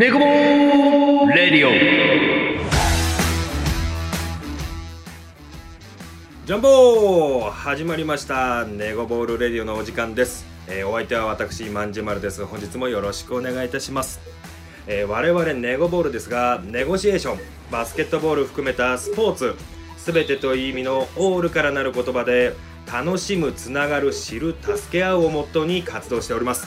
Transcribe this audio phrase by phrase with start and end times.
[0.00, 1.72] ネコボレディオ。
[6.46, 8.64] ジャンボー始まりました。
[8.64, 12.46] ネゴボールレディオのお時間です、えーお相手は私まんじまるです。
[12.46, 14.20] 本日もよろしくお願いいたします、
[14.86, 17.38] えー我々ネゴボールですがネゴシエーション
[17.70, 19.54] バスケットボール含めたスポーツ
[19.98, 22.54] すべてという意味のオールからなる言葉で
[22.92, 26.66] 楽しむつながる知る助け合うをモットーに活動しております。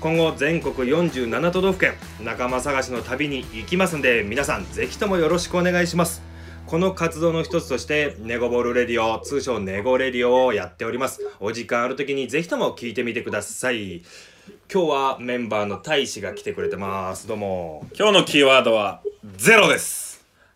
[0.00, 6.22] 今後全国47都道府県仲間探しの旅に行きますんで皆さんぜひともよろしくお願いします。
[6.66, 11.26] この活動の一つとしてネゴボールレディオ通称ネゴレディオをやっております。
[11.40, 14.02] お時間ある時にぜひとも聞いてみてください。
[14.70, 17.26] 今日はメンバーの大使が来てくれてます。
[17.26, 17.86] どうも。
[17.98, 19.00] 今日のキーワードは
[19.36, 20.07] ゼロです。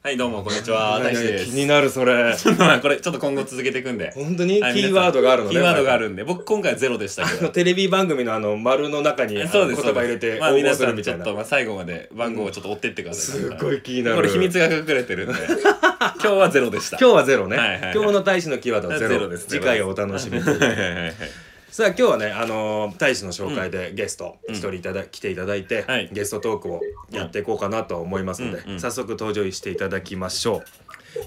[0.05, 0.98] はいどうもこんにちは。
[0.98, 1.45] 大志です。
[1.45, 2.36] 気になるそれ。
[2.36, 4.11] ちょっとまあこれちょっと今後続けていくんで。
[4.17, 6.25] 本当にキはいーワードがあるのねキーワードがあるんで。
[6.25, 7.39] 僕今回はゼロでしたけど。
[7.39, 11.20] あのテレビ番組のあの丸の中にあの そうです言葉入れてまあ応募皆さんちするみたいな。
[11.20, 13.41] ょっとまあ最後まで番号をちょっと追ってってください。
[13.42, 14.17] すごい気になる。
[14.17, 15.34] これ秘密が隠れてるんで。
[15.39, 16.98] 今日はゼロでした。
[17.00, 17.92] 今日はゼロね、はいはいはい。
[17.95, 19.11] 今日の大使のキーワードはゼロ。
[19.12, 20.42] ゼロです次回をお楽しみに。
[20.50, 21.14] はいはいはいはい
[21.73, 30.62] さあ今日はねあのー大使の紹介でゲスト一人いただ、来ていただいて、はいゲストトークをやっていこうかなと思いますので、うんうん早速登場していただきましょう。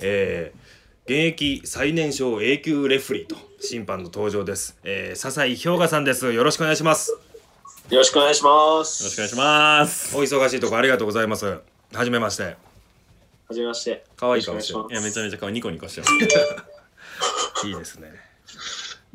[0.03, 0.75] えー
[1.07, 4.77] 現役最年少 A 級レフリーと審判の登場です。
[4.83, 6.31] えー、笹井氷河さんです。
[6.31, 7.11] よろしくお願いします。
[7.89, 9.03] よろしくお願いします。
[9.03, 11.45] よろしくお願いしますお忙しいところありがとうございます。
[11.45, 12.43] はじめまして。
[12.43, 12.55] は
[13.51, 14.03] じめまして。
[14.15, 18.24] 可愛い顔していやめちゃめちゃ顔ニコニコしてます いいですね。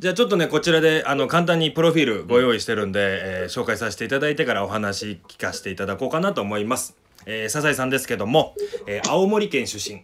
[0.00, 6.96] じゃあちょっとねこちらであの簡単にプロフィールご用意してるんで、えー紹介させていただいてからお話聞かせていただこうかなと思います。
[7.26, 8.54] えー、笹井さんですけども、
[8.86, 10.02] えー青森県出身。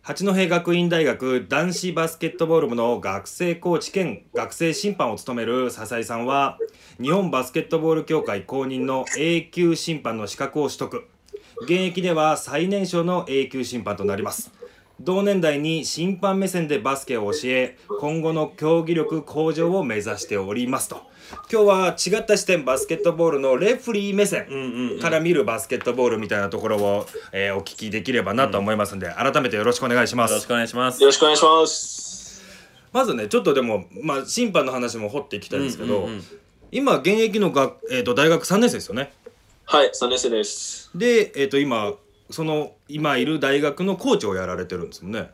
[0.00, 6.58] 八戸学院大学男子バスケットボール部の学生コーチ兼学生審判を務める笹井さんは
[6.98, 11.04] 日本バスケットボール協会公認の A 級審判の資格を取得。
[11.60, 14.55] 現役では最年少の A 級審判となります。
[15.00, 21.02] 同年代に審判目線でバスケを教え今後の競技力向上を目指しておりますと。
[21.52, 24.46] 今日は違った視点バスケットボールのレフリー目線
[25.00, 30.30] から見るバスケットボールみたいなところを、えーお聞きできればなと思いますんで改めてよろしくお願いします。
[30.30, 31.02] よろしくお願いします。
[31.02, 32.42] よろしくお願いします。
[32.92, 36.24] まずねちょっとでも、まあ、審判の話も掘っていきたいんですけど、うんうんうん。
[36.72, 39.12] 今現役のが、えー、と大学3年生ですよね。
[39.64, 40.90] はい、3年生です。
[40.94, 41.92] で、えー、と今
[42.30, 45.30] その今いる大学のコーチをやられてるんですもんね。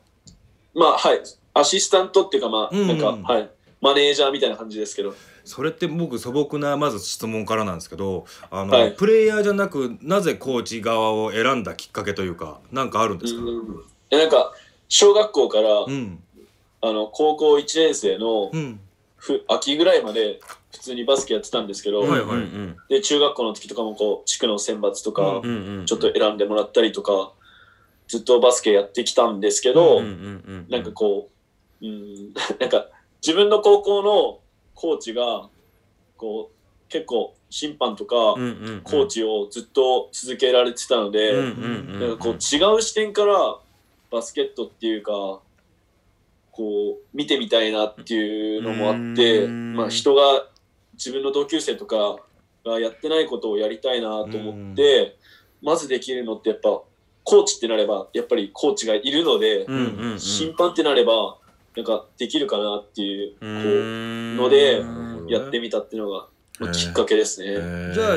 [0.75, 1.21] まあ、はい。
[1.55, 3.51] アシスタントっていうか、まあ、うんなんか、はい。
[3.81, 5.15] マネージャーみたいな感じですけど。
[5.45, 8.93] それって僕素朴なまず質問からなんですけどあの、はい。
[8.93, 13.43] プレイヤーじゃなくなぜコーチ側を選んだきっかけというか何かあるんですか？
[13.43, 14.53] うなんか、
[14.89, 16.23] 小学校から、うん。
[16.81, 18.81] あの、高校1年生のうん。
[19.17, 20.41] ふ秋ぐらいまで、
[20.73, 22.43] 普通にバスケやってたんですけど、はいはい。
[22.89, 25.43] で、中学校の時とかも、こう、地区の選抜とか、
[25.87, 27.33] ちょっと選んでもらったりとか、
[28.09, 31.31] ずっとバスケやってきたんですけど、なんかこ
[31.81, 32.87] う、うん、 なんか
[33.21, 34.41] 自分の高校の
[34.75, 35.49] コーチが、
[36.17, 43.59] こう、結構審判とかコーチをずっと続けられてたので、なんかこう違う視点から
[44.11, 45.41] バスケットっていうか、
[46.51, 49.75] こう見てみたいなっていうのもあって、うん。
[49.75, 50.47] まあ人が
[51.05, 52.17] 自分の同級生とか
[52.65, 55.17] がやってないことをやりたいなと思って、
[55.61, 56.81] まずできるのってやっぱ
[57.25, 60.21] コーチってなればやっぱりコーチがいるので、うんうんうん。
[60.21, 61.39] 審判ってなれば
[61.77, 65.27] なんかできるかなっていうこううんのでん。
[65.29, 66.29] やってみたっていうのが
[66.73, 67.55] きっかけですね。
[67.95, 68.17] じゃあ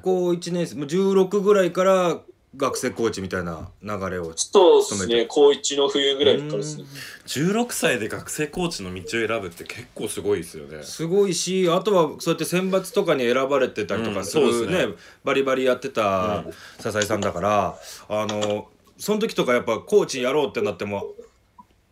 [0.00, 2.20] 校1年生もう16ぐらいから
[2.56, 5.26] 学生コーチみたいな流れをそうですね。
[5.26, 6.84] 高1の冬ぐらいからですね。
[7.26, 10.82] 16歳で学生コーチの道を選ぶって結構すごいですよね。
[10.82, 14.14] すごいしあとはそうやって選抜とかに選ばれてたりとうん。
[14.16, 14.94] かするそうですね,、
[15.24, 16.44] バリバリやってた
[16.78, 17.78] 笹井さんだから、
[18.08, 18.68] あの
[18.98, 21.14] その時とかやっぱコーチやろうってなっても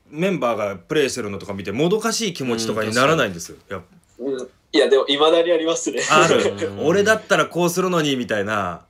[0.09, 3.83] メンバーがプレーしてるのとか見てもどかしい気持ちとかにならないんですよ。
[4.19, 4.49] うん。
[4.75, 6.03] いやでもいまだにありますね。
[6.83, 8.85] 俺だったらこうするのにみたいな。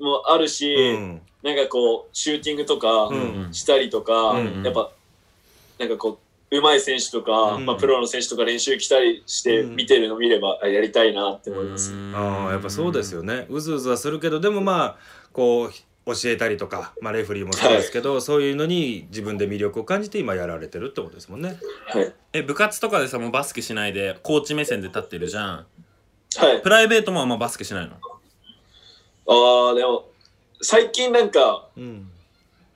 [0.00, 1.20] もうあるし、うん。
[1.42, 3.48] なんかこうシューティングとかうん。
[3.52, 4.46] したりとか、うん。
[4.46, 4.90] うんやっぱ
[5.78, 6.18] なんかこ
[6.50, 7.66] う上手い選手とか、うん。
[7.66, 9.76] まあ、プロの選手とか練習来たりしてうん。
[9.76, 11.92] 見てるの見れば、あやりたいなって思います。
[12.14, 13.46] ああやっぱそうですよね。
[13.48, 14.96] うずうずはするけどでもまあ
[15.32, 15.72] こう
[16.06, 21.58] 教えたりとか、まあ、レフェリーもそうですけど、そういうのに自分で魅力を感じて今やられてるってことですもんね。
[21.86, 22.12] はい。
[22.32, 25.66] え部活とかでさもうバスケしないでコーチ目線で立ってるじゃん。
[26.36, 26.62] はい。
[26.62, 27.96] プライベートもあんまバスケしないの？
[29.28, 30.10] ああ、でも、
[30.62, 32.10] 最近なんか、うん、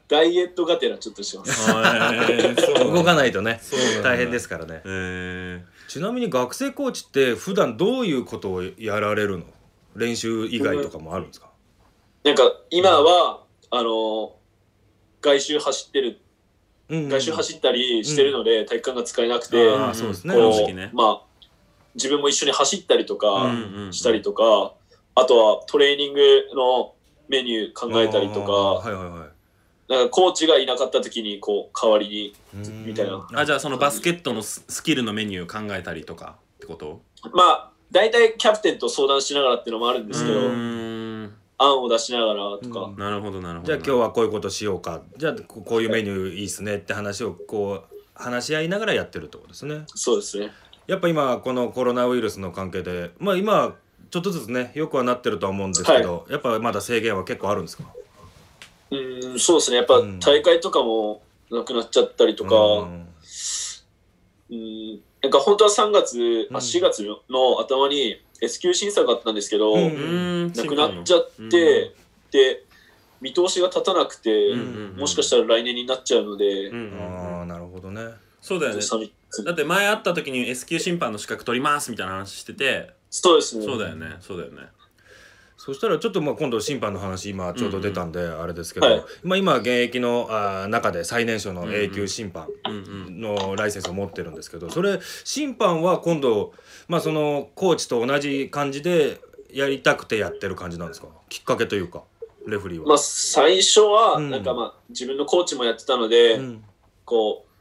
[0.08, 1.66] ダイエットがてらちょっとします。
[1.66, 3.60] 動かないいとね
[4.02, 4.82] 大変ですからね。
[4.84, 9.46] えー、ちなみに学生コーチって普段どういうことをやられるの？
[9.96, 11.50] 練習以外とかもあるんですか？
[12.25, 14.37] なんか今は、あの、
[15.22, 16.20] 外周走ってる、
[16.88, 20.34] うん外周走ったりしてるので、体育館が使えなくて、あーそうですね。
[20.75, 21.48] ねまあ、
[21.94, 23.93] 自分も一緒に走ったりとかうんうん。
[23.93, 24.75] したりとか、
[25.14, 26.20] あとはトレーニング
[26.54, 26.94] の
[27.28, 29.28] メニュー考えたりとか、はいはいはい。
[29.92, 32.86] なんかコーチがいなかった時に、こう、代わりに、うん。
[32.86, 33.26] みたいな。
[33.34, 37.02] あじゃあそのバスケットのススキルのメニュー考えたりとかってこと？
[37.32, 40.40] まあ、大体キャプテンと相談しながらっていうのもあるんですけど、
[41.58, 42.96] 案を出しながらとか、うん。
[42.96, 43.66] なるほどなるほど。
[43.66, 45.02] じゃあ今日はこういうことしようか。
[45.16, 49.82] じゃあここういうメニューいいっすねって話をこう話し合いながらやってるってことですね。
[49.86, 50.50] そうですね。
[50.86, 53.76] やっぱ今このコロナウイルスの関係でまあ今
[54.12, 57.84] ちょっとずつねよくはなってるとは思うんですけど、やっぱまだ制限は結構あるんですか？
[58.90, 59.78] うん、そうですね。
[59.78, 60.20] やっぱうん。
[60.20, 63.08] 大会とかもなくなっちゃったりとか、うん。
[64.50, 66.56] うん、なんか本当は3月、うん。
[66.56, 69.80] あ4月の頭に S 級審査があったんですけど、うん。
[69.80, 71.94] うーんなくなっちゃって、
[72.30, 72.64] で、
[73.22, 74.60] 見通しが立たなくて、うん。
[74.60, 78.02] うんうんもしかしたら来年になっちゃうので、うんうんうんああなるほどね。
[78.42, 78.82] そうだよね。
[78.82, 79.10] 寂
[79.46, 83.64] だって前会った時に S 級審判の資格取りますみたいな話しててそうですね。
[83.66, 84.16] そうだよね。
[84.20, 84.62] そうだよね。
[85.58, 89.04] そしたらちょっとまあ今度審判の話今ちょうど出たんであれですけど、はい。
[89.22, 92.78] まあ今現役のあー中で最年少の A 級審判うんう
[93.10, 93.20] ん。
[93.20, 96.52] のライセンスを持ってるんですけどそれ審判は今度
[96.88, 99.20] まあそのコーチと同じ感じで
[99.52, 101.06] やりたくてやってる感じなんですか？
[101.28, 102.02] きっかけというか
[102.48, 102.86] レフリーは。
[102.86, 104.30] まあ最初は、うん。
[104.30, 106.64] なんかまあ自分のコーチもやってたので、うん。
[107.04, 107.51] こう、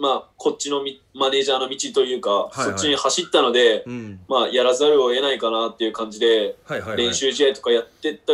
[0.00, 4.20] まあこっちのみマネージャーの道というか、はいそっちに走ったので、うん。
[4.28, 8.32] まあやらざるを得ないかなっていう感じで、はいはいはい、練習試合とかやってった、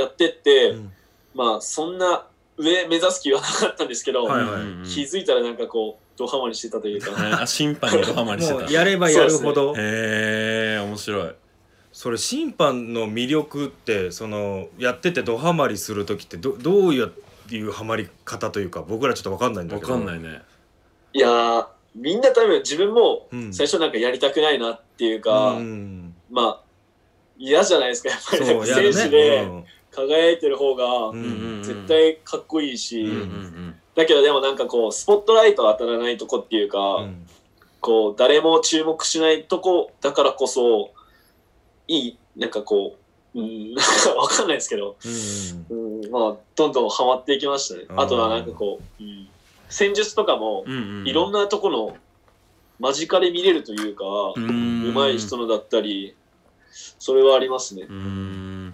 [0.00, 0.92] やってって、うん。
[1.34, 2.26] まあそんな
[2.58, 4.60] 上目指す気はなかったんですけど、はいはい。
[4.60, 8.70] うんうん気づいたらなんかこう、ドハマりしてたというか、 審判にドハマりしてた。
[8.70, 11.30] やればやるほど、へえ面白い。
[11.92, 17.12] それ審判の魅力ってそのやっててドハマりする時ってどどういう
[17.50, 19.94] いうハマり方というか僕らちょっと分かんないんだわけど。
[19.94, 20.42] かんないね
[21.14, 23.54] いやー、みんな多分自分もうん。
[23.54, 26.14] 最初なんかやりたくないなっていうか、うん。
[26.30, 26.60] まあ
[27.38, 30.84] 嫌じゃないですか、やっぱり、選手でね、輝いてる方が
[31.62, 33.10] 絶対かっこいいし、うん。
[33.10, 37.04] うんだけどでもなんかこう、スポットライト当たらないとこっていうか、うん。
[37.04, 37.26] うん
[37.84, 40.92] こう、誰も注目しないとこだからこそ、
[41.86, 42.96] いい、なんかこ
[43.34, 44.96] う、うん、なんかわかんないですけど、
[45.70, 46.00] うん。
[46.00, 47.84] うん、まあ、どんどんハマっていきましたね。
[47.94, 49.28] あとはなんかこう、うん、
[49.74, 50.64] 戦術とかも
[51.04, 51.96] いろんなとこの
[52.78, 54.04] 間近で見れるというか、
[54.36, 56.14] う手い人のだったり、
[56.70, 57.82] それはありますね。
[57.82, 57.92] う。
[57.92, 58.72] ん。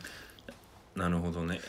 [0.95, 1.63] なるほどね。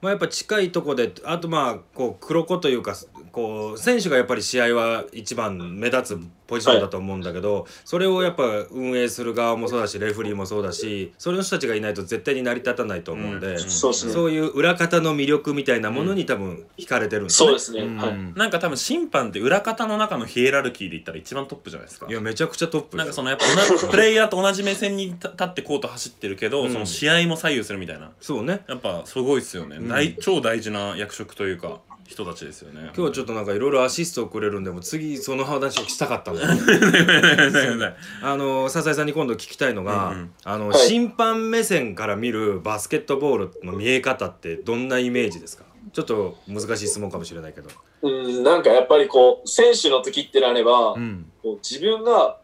[0.00, 2.96] まあ、やっぱ近いとこであとまあこう黒子というか
[3.32, 13.58] こう選手がやっぱり試合は一番目立つポジションだと思うんだけど、それをやっぱ運営する側もそうだしレフリーもそうだしそれの人たちがいないと絶対に成り立たないと思うんで、うん。
[13.58, 14.12] そうですね。
[14.12, 17.46] そういう裏方の魅力みたいなものに多分惹かれてるんですね。
[17.46, 17.80] そうですね。
[17.80, 17.96] うん。
[17.96, 18.38] はい。
[18.38, 22.06] なんか多分審判って裏方の中のヒエラルキーで言ったら一番トップじゃないですか。
[22.10, 26.72] いやめちゃくちゃトップなんかそのやっぱ同じプレイヤーと同じ目線に立ってコート走ってるけど、うん。
[26.72, 28.10] その試合も左右するみたいな。
[28.20, 28.62] そうね。
[28.68, 29.88] やっぱすごいっすよね、うん。
[29.88, 31.80] 大超大事な役職というか
[32.12, 32.80] 人たちですよね。
[32.84, 40.32] 今日はちょっとなんかいろいろアシストをくれるんでもう次その話をしたかったんだよねあの笹井さんに今度聞きたいのが、うんうん。
[40.44, 40.78] あの、はい。
[40.78, 45.64] 審判目線から見るバスケットボールの見え方ってどんなイメージですか？
[45.92, 47.70] ちょっと難しい質問かもしれないけど。
[48.02, 51.30] うん、なんかやっぱりこう、選手の時ってなれば、うん。
[51.42, 52.38] こう自分が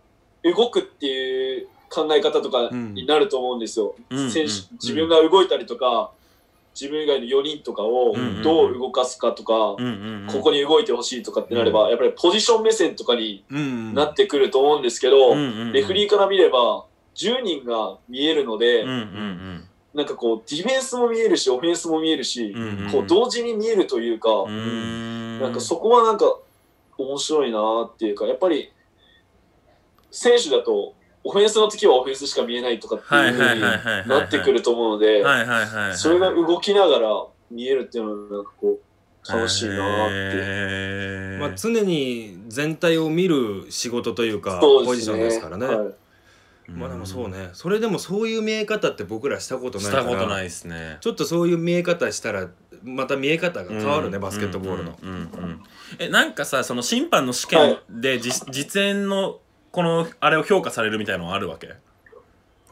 [0.45, 3.95] 動くっていう考え方とかになると思うんですよ。
[4.11, 4.31] うん。
[4.31, 4.69] 選手うん。
[4.73, 6.11] 自分が動いたりとか、
[6.81, 9.53] 自分以外の4人とかをうんどう動かすかとか、
[10.33, 15.35] ここに動いてほしいとかってなれば、やっぱりポジション目線とかにうんなってくると思うんですけど、
[15.73, 16.85] レフリーから見れば
[17.17, 18.85] 10人が見えるので、
[19.95, 22.55] なんかこうディフェンスも見えるしオフェンスも見えるし、
[22.93, 24.29] こう同時に見えるというか、
[25.41, 26.39] なんかそこはなんか
[26.97, 28.71] 面白いなっていうかやっぱり
[30.11, 30.95] 選手だと
[31.25, 35.97] オフェンスの時はオフェンスしか見えないとかっていう風にはいはいはいはいはいなってくると思うのではいはいはいはい。
[35.97, 37.09] それが動きながら
[37.51, 41.39] 見えるっていうのはなんかこう楽しいなって。
[41.39, 45.67] まあ、常に全体を見る仕事というかそうポジションですからね。
[45.67, 45.95] はい。
[46.71, 47.51] まあでもそうね。
[47.53, 50.99] それでもそういう見え方って僕らしたことないしからたことないですね。
[51.01, 52.49] ちょっとそういう見え方したら
[52.83, 54.99] また見え方が変わるね、バスケットボールの。
[55.03, 55.63] うんうんうん
[55.99, 59.41] えなんかさその審判の試験で実,、実演の
[59.79, 61.69] このあれを評価されるみたいなのはあるわけ？
[61.69, 61.79] ある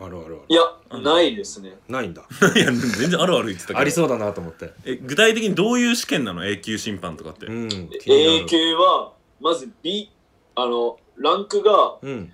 [0.01, 0.41] あるある。
[0.49, 0.63] いや
[1.05, 1.75] ないですね。
[1.87, 2.23] ないんだ。
[2.57, 3.79] いや全然あるある言ってたけど。
[3.79, 4.73] ありそうだなと思って。
[4.85, 7.77] え具体的にどういう試験なの？A 級審判とかって、うん、気
[8.11, 10.11] にな A る級はまず B
[10.57, 12.33] あのランクがうん。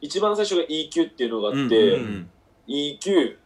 [0.00, 1.58] 一番最初が E 級っていうのがあって、
[1.94, 2.30] うんうん
[2.68, 3.36] E 級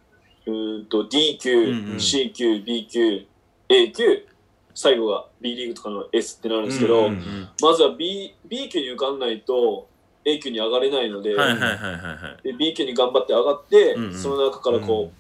[0.44, 1.98] うーんと D 級、うんうん。
[1.98, 3.24] C 級、B 級、
[3.70, 4.26] A 級、
[4.74, 9.88] 最後が B リーグとかの S ってなるんですけど、うんうんうんまずは B, B 級に受かんないと
[10.24, 12.42] A 級に上がれないので,、はいはいはいはいはい。
[12.42, 14.14] で B 級に頑張って上がって、うんうん。
[14.14, 15.10] その中からこ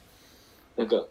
[0.76, 1.08] う、なんかう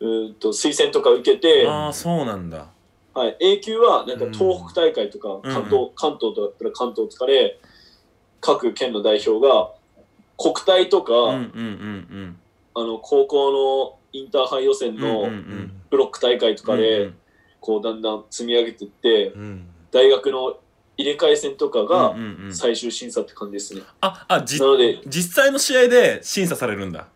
[0.00, 2.66] ーんと推薦とか受けて、ああそうなんだ。
[3.12, 4.32] はい、A 級はなんかうん。
[4.32, 7.60] 東北大会とか、うん関東関東だったら関東とかで
[8.40, 9.70] 各県の代表が
[10.38, 12.36] 国体とか、うんうんうん
[12.76, 13.52] あの高校
[13.92, 15.80] のインターハイ予選うんうんのうん。
[15.90, 17.14] ブロック大会とかうんで、うん。
[17.60, 19.66] こうだんだん積み上げていって、うん。
[19.92, 20.56] 大学の
[20.96, 22.14] 入れ替え戦とかが
[22.52, 23.82] 最終審査って感じですね。
[24.00, 27.08] ああじなので、実際の試合で審査されるんだ。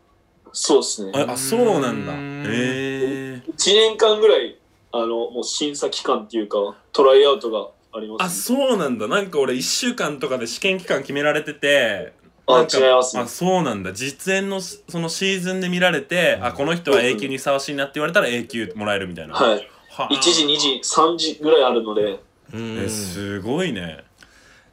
[0.52, 1.12] そうですね。
[1.14, 2.12] ああそうなんだ。
[2.12, 2.44] うん。
[2.46, 4.56] へえ1年間ぐらい、
[4.92, 6.58] あの、もう審査期間っていうか、
[6.92, 8.58] トライアウトがありまあす、ね。
[8.58, 9.06] そうなんだ。
[9.06, 12.12] なんか俺1週間とかで試験期間決められてて
[12.46, 13.22] あなんか違いますね。
[13.22, 13.92] あそうなんだ。
[13.92, 19.34] 実演のそのシーズンで見られて、あこの人は A 級にふさわしいなって言われたら A 級もらえるみたいな。
[19.34, 19.68] はい。
[19.90, 22.18] は1時、2時、3時ぐらいあるので、うん
[22.52, 24.04] えすごいね。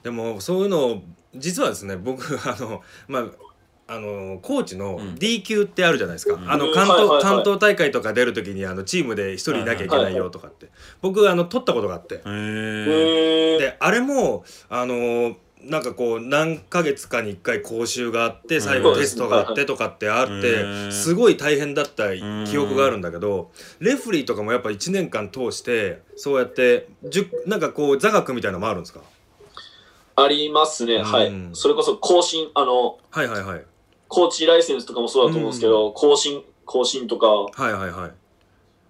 [0.03, 1.03] でもそういうのを
[1.35, 3.25] 実はですね僕あのまあ
[3.87, 5.15] あのコーチのうん。
[5.15, 6.49] D 級ってあるじゃないですか、うん。
[6.49, 7.21] あのうん関東、はいはいはい。
[7.23, 10.47] 関東大会とか出る時にあのチームで一人いなきゃいけないよとか。
[10.47, 10.69] って、
[11.01, 12.17] 僕あの取ったことがあって。
[12.25, 15.35] であれもあの
[15.67, 20.91] なんかこう何ヶ月かに1回講習があって最後うんテストがあってとかってあっうてん。
[20.91, 26.87] すごい大変だった記憶があるんだけどレフリーとかもやっぱ1年間通してそうやって
[27.47, 29.01] なんかこう座学みたいなのもあるんですか？
[30.17, 31.27] ありますね、はい。
[31.27, 31.49] うん。
[31.53, 33.65] それこそ更新、あの、はいはいはい。
[34.07, 38.11] コーチライセンスとかもそうだと思うんですけど、更新、更新とか、はいはいはい。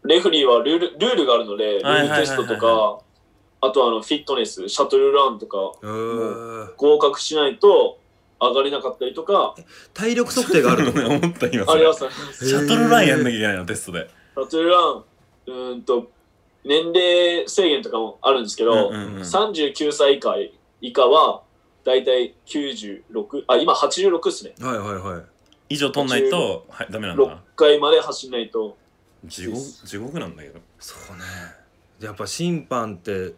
[0.08, 3.00] レフリーはルールルールがあるので、ルールテストとか、
[3.66, 5.58] あとはあのフィットネス、シャトルランとか、
[6.78, 8.00] 合格しないと
[8.40, 9.56] 上がれなかったりとか、
[9.94, 11.08] 体力測定があるの？
[11.18, 12.06] 思った今あります。
[12.06, 12.48] あります。
[12.50, 13.66] シャトルランやんなきゃいけないの？
[13.66, 14.10] テストで。
[14.36, 15.04] シャトルラン、
[15.48, 16.12] うーんと、
[16.64, 19.22] 年齢制限とかもあるんですけど、うんうんうん。
[19.22, 20.36] 39歳以下
[20.82, 21.42] 以下は、
[21.84, 24.54] だいたい96、あ、今86ですね。
[24.60, 25.24] はいはいはい。
[25.70, 28.78] 以上取んないと、はい、ダメなんだ6回まで走んないと。
[29.24, 30.60] 地獄地獄なんだけど。
[30.80, 31.24] そうね
[32.02, 33.34] やっぱ審判って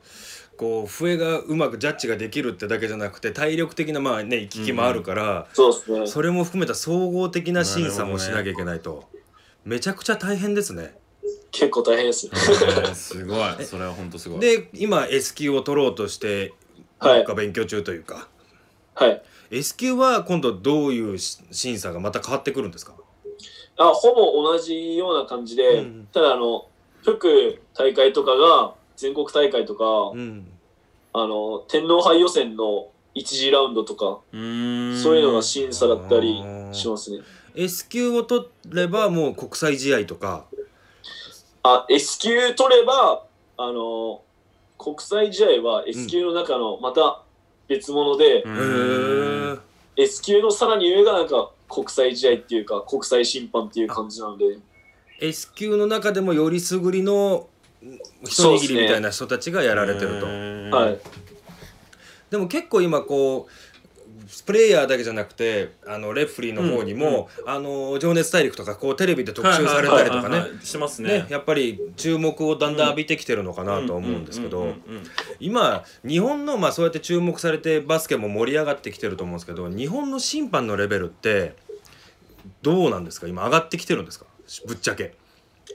[0.57, 6.07] こう笛がうまくジャッジができるってだけじゃなくて体力的なまあね行き来もあるから、そうですね。
[6.07, 9.07] それも含めた総合的な審査もしなきゃいけないと、
[9.65, 10.95] めちゃくちゃ大変ですね。
[11.51, 12.29] 結構大変です。
[12.95, 13.65] すごい。
[13.65, 14.39] それは本当すごい。
[14.39, 16.53] で今 S 級を取ろうとして
[16.99, 17.25] はい。
[17.35, 18.27] 勉強中というか、
[18.95, 19.21] はい。
[19.51, 22.93] S 級は今度どういうし審査がまた変わってくるんですか？
[23.77, 26.07] あほぼ同じような感じで、うん。
[26.11, 26.67] ただあの
[27.07, 30.45] 各大会とかが全国大会とか、うん。
[31.13, 34.41] あの天皇杯予選の1次ラウンドとか、そう
[35.15, 37.19] いうのが審査だったりしますね。
[37.55, 40.45] S 級を取ればもう国際試合とか。
[41.63, 43.23] あ S 級取れば
[43.57, 44.21] あの
[44.77, 47.23] 国際試合は S 級の中のまた
[47.69, 48.53] 別物で、うん。
[48.53, 49.59] ー
[49.95, 54.59] S 級のさらに上がなんか国際試合っていうか国際審判っていう感じなので
[55.19, 57.47] S 級の中でもよりすぐりの
[58.23, 60.99] 一握りみたいな人たちがやられてると、へーはい。
[62.29, 63.51] でも結構今こう
[64.45, 70.43] プレイヤーだけじゃなくてあのレフリーの方にも「あの情熱大陸」とかこうテレビで特集されたりとかね。
[70.61, 71.19] してますね。
[71.19, 75.03] ねやっぱり注目をだんだん浴びてきてるのかなとは思うんですけどうんうんうん。
[75.39, 81.55] 今日本のまあそうやって注目されてバスケも盛り上がってきてると思うんですけど日本の審判のレベルって
[82.61, 83.27] どうなんですか？
[83.27, 84.25] 今上がってきてるんですか？
[84.67, 85.13] ぶっちゃけ。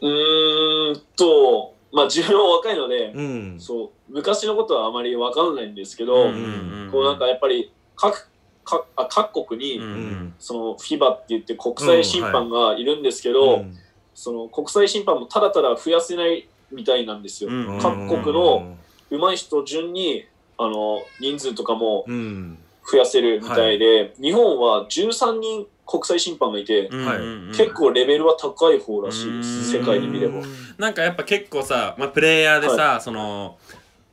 [0.00, 3.60] うーんとまあ自分は若いので、うん。
[3.60, 6.90] そう昔のことはあまり分かんないんですけど、うんうんうん。
[6.90, 8.30] こうなんかやっぱり各
[8.64, 10.34] 各あ各国に、うんうん。
[10.38, 13.76] その FIBA って言って国際審判がいるんですけど、うん。
[14.14, 17.50] その国際審判もただただ増やせないみたいなんですよ。
[17.50, 17.78] うん。
[17.80, 18.76] 各国の
[19.10, 20.24] 上手い人順に
[20.56, 22.58] あの人数とかもうん
[22.90, 27.06] 増やせるみたいで、日本は13人国際審判がいて、うん。
[27.06, 27.18] はい。
[27.56, 29.42] 結構レベルは高い方らしいでうん。
[29.42, 30.40] す、世界で見れば。
[30.78, 33.58] なんかやっぱ結構さ、まあ、プレイヤーでさ、その、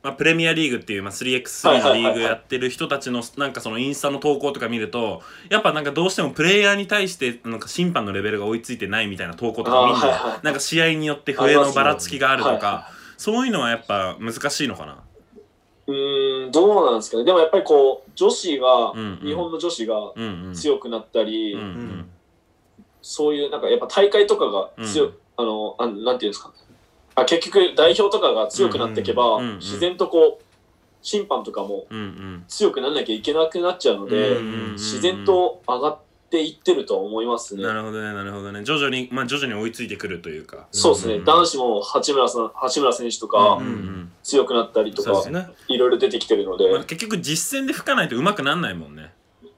[0.02, 10.40] まあ、プレミアリーグっていう、まあ、3x3 のリーグやってる人たちのなんかそのインスタの投稿とか見るとやっぱなんかどうしてもプレイヤーに対してなんか審判のレベルが追いついてないみたいな投稿とか見るのあーはいはい。
[10.42, 15.02] なんか試合によって笛のばらつきがあるとかそういうのはやっぱ難しいのかな
[15.90, 17.24] うーん、どうなんですかね。
[17.24, 19.26] でもやっぱりこう、女子が、うんうん。
[19.26, 20.54] 日本の女子がうんうん。
[20.54, 22.10] 強くなったり、うんうん。
[23.02, 25.12] そういうなんかやっぱ大会とかが強、うん。
[25.36, 26.52] あのあ、なんていうんですか。
[27.16, 30.44] あ結局代表とかが強くなっていけば、うんうん自然とこう、
[31.02, 32.44] 審判とかもうんうん。
[32.48, 37.64] 強くならなきゃいけなくなっちゃうので、うんうんうん自然と上がっっていってると思いますね。
[37.64, 38.62] なるほどねなるほどね。
[38.62, 40.68] 徐々にまあ徐々に追いついてくるというか。
[40.70, 45.48] そうですね、うん男子も八村さん八村選手とかうんうん強くなったりとかね。
[45.68, 49.12] いろいろ出てきてるので、まあ、結局実践で吹かないと上手くなんないもんね。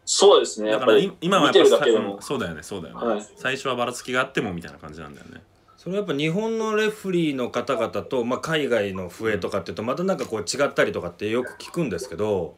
[0.05, 2.17] そうですね、やだからっぱりい今はやっ見てるぱだけでも。
[2.17, 3.27] うん、そうだよねそうだよね、はい。
[3.37, 5.43] 最初はばらつきがあってもみたいな感じなんだよね。
[5.79, 12.55] それはやっぱ日本のレフリーの方々と、まあ、海外の笛とかっていうとまたなんかこう違ったりとかってよく聞くんですけど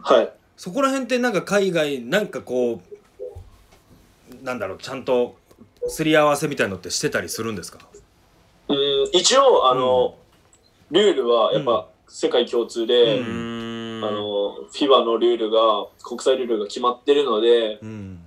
[0.00, 0.32] はい。
[0.56, 2.80] そこら辺ってなんか海外なんかこ
[4.40, 5.36] うなんだろうちゃんと
[5.88, 7.78] すり合わせみたいのってしてたりするんですか？
[8.68, 8.76] うん
[9.12, 10.14] 一応、あの、
[10.92, 13.22] ルールはやっぱ世界共通で、
[14.02, 18.20] あの、FIBA のルールが、国際ルールが決まってるので、うん。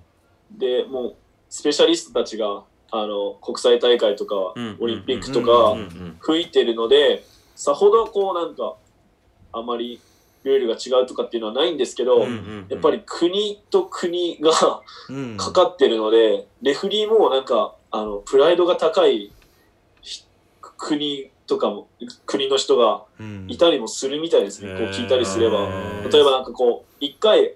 [0.50, 1.16] で、もう、
[1.50, 4.78] スペシャリストたちが、あの、国際大会とか、うん。
[4.80, 5.46] オリンピックとうん。
[5.46, 5.76] か
[6.22, 8.78] 吹いてるので、さほどこうなんか、
[9.52, 10.02] あまり
[10.44, 12.28] ルールが違うとかっていうのはないんですけど、
[12.70, 14.52] やっぱり国と国が
[15.10, 15.38] うん。
[15.38, 19.36] かかってるので、レフリーもなんか、あの、プライドが高い
[20.02, 20.24] ひ
[20.78, 21.88] 国とかも、
[22.26, 23.46] 国の人がうん。
[23.50, 24.74] いたりもするみたいですね。
[24.78, 25.60] こう聞いたりすれば。
[25.60, 27.56] へー例えばなんかこう、一回、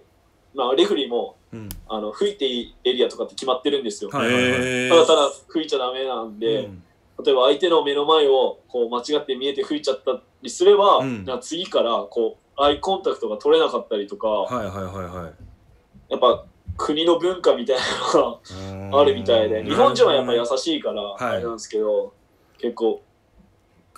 [0.53, 1.69] まあレフリーも、うん。
[1.88, 4.12] あの、吹いていいエリアとかって決まってるんですよ。
[4.12, 4.43] はいはいはい。
[4.43, 4.89] へー。
[4.89, 6.84] ただただ吹いちゃダメなんで、うん。
[7.24, 11.25] 例えば相手の目の前をこう間違って見えて吹いちゃったりすれば、うん。
[11.25, 15.31] な次からこうアイコンタクトが取れなかったりとか、はいはいはいは
[16.10, 16.12] い。
[16.12, 16.46] やっぱ
[16.77, 21.24] 国の文化みたいなのがあるみたいで、日本人はやっぱ優しいからはい。
[21.24, 22.13] あれなんですけど、
[22.60, 23.01] 結構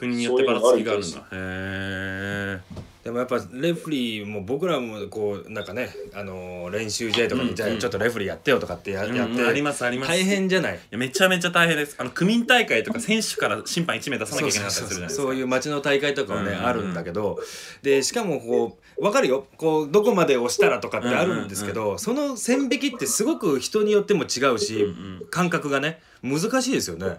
[0.02, 2.60] 国によってばらつきがあるんだへえ
[3.04, 10.10] でもやっぱレフリーも僕らもこうなんかね、あのー練習試合とかに、うんじゃあちょっとレフリーやってよとかってや,、やってありますあります。
[10.10, 10.80] 大変じゃない？
[10.92, 11.96] めちゃめちゃ大変です。
[11.98, 15.24] あの区民大会とか選手から審判1名出さなきゃいけなかったりするじゃないですか。
[15.24, 17.40] そういう街の大会とかはね、あるんだけど
[17.82, 19.48] でしかもこう分かるよ。
[19.58, 25.26] こうどこまで押したらとかってあるんですけど、その線引きってすごく人によっても違うし、うん。
[25.32, 27.18] 感覚がね難しいですよね。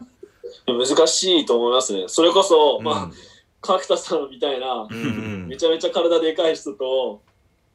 [0.66, 2.04] 難しいと思いますね。
[2.08, 2.84] それこそ、うん。
[2.84, 3.10] まあ、
[3.60, 4.96] 角田さんみたいな、うんう
[5.46, 5.48] ん。
[5.48, 7.22] めちゃめちゃ体でかい人と、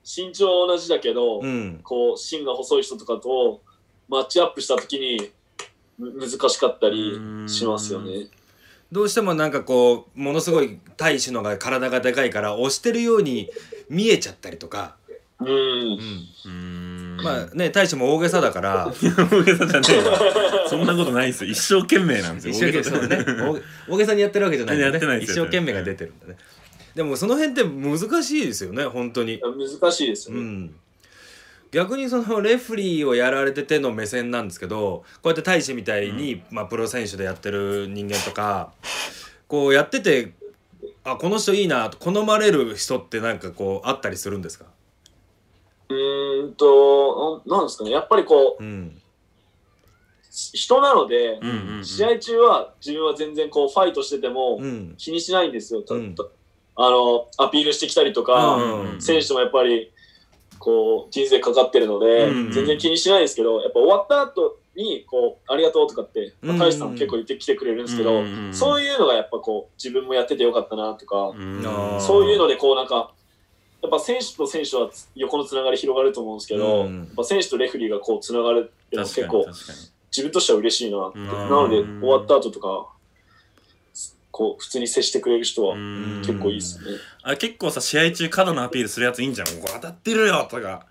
[0.03, 1.79] 身長同じだけど、うん。
[1.83, 3.61] こう、芯が細い人とかと
[4.09, 5.31] マッチアップした時に
[5.97, 8.27] む難しかったりしますよね。
[8.91, 13.49] どうしてもなんかこうものすごい大使のが体がでかいから押してるように
[13.89, 14.95] 見えちゃったりとか、
[15.39, 15.47] うん。
[15.47, 16.66] うーん
[17.23, 18.93] まあね大使も大げさだから。
[19.31, 20.19] 大げさじゃねえわ。
[20.69, 21.51] そんなことないですよ。
[21.51, 22.53] 一生懸命なんですよ。
[22.53, 23.61] 一生懸命そうね。
[23.87, 25.45] 大大げさにやってるわけじゃないんだやってないねですよ。
[25.45, 26.37] 一生懸命が出てるんだね。
[26.95, 29.39] でもその辺って難しいですよね本当に。
[29.41, 30.35] 難しいですよ。
[30.35, 30.41] ね。
[30.41, 30.75] うん。
[31.71, 38.71] 逆にそのレフリーをやられてての目線なんですけどこうやって大使みたいに、まあ、プロ選手でやってる人間とか
[39.49, 40.31] こうやってて
[41.03, 44.65] あこの人いいなと好まれる人ってなんかこうあったりするんですか？
[45.89, 47.91] うーんと、ななんですかね。
[47.91, 49.01] やっぱりこう、うん。
[50.53, 51.85] 人なので、うんうんうん。
[51.85, 54.95] 試合中は自分は全然こう、ファイトしててもうん。
[54.97, 55.83] 気にしないんですよ。
[55.87, 56.15] うん。
[56.15, 56.31] と
[56.75, 59.91] あの、アピールしてきたりとか、うん選手もやっぱり、
[60.59, 71.33] こう、人生かかってるので、うん全然気にしないんですけど、やっぱ終わった後に、こう、ありがとうとかって、まあうん大使さんも結構言ってきてくれるんですけど、うんうんうんそういうのがやっぱこう、自分もやっててよかったなとか、
[71.99, 73.11] そういうのでこうなんか、
[73.81, 76.97] やっぱ選手と選手はつ横のつながり広がると思うんですけど、うん。
[76.99, 79.45] やっぱ選手とレフェリーがこうつながるっていうのは結構
[80.11, 81.07] 自分としては嬉しいな。
[81.07, 81.19] って。
[81.19, 81.27] うん。
[81.27, 82.87] なので終わった後とか、
[84.31, 86.21] こう普通に接してくれる人はうん。
[86.25, 86.85] 結構いいですね。
[87.23, 89.47] あ結構さ試合中過度なアピールするやついいんじゃん。
[89.47, 90.85] 当たってるよとか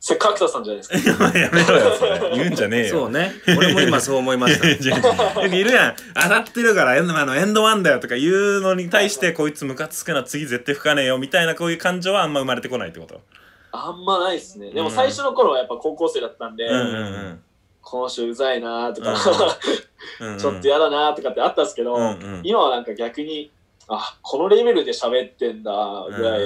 [0.00, 1.24] それ角田さんじゃないですか。
[1.38, 2.20] やめろよそれ。
[2.36, 3.00] 言うんじゃねえよ。
[3.00, 3.32] そうね。
[3.56, 4.68] 俺も今そう思いました。
[5.44, 5.96] いるやん。
[6.14, 13.20] 当たってるからエンドあのエンドワンだよとか言うのに対してこいつムカつくな次絶対吹かねえよみたいなこういう感情はあんま生まれてこないってこと。
[13.72, 14.70] あんまないですね。
[14.70, 17.40] でも最初の頃はやっぱ高校生だったんで、うんうん
[17.90, 19.16] この人うざいなとか、
[20.38, 22.40] ちょっと嫌だなとかってあったんですけど、うんうん。
[22.44, 23.50] 今はなんか逆に、
[23.88, 25.72] あ、このレベルで喋ってんだ
[26.14, 26.40] ぐらい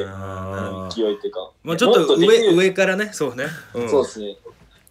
[0.94, 3.90] 勢いっていうか、まあちょっと上上からねそうね、うん。
[3.90, 4.37] そうですね。